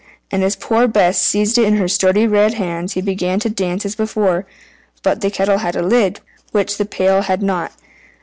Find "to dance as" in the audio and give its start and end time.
3.39-3.93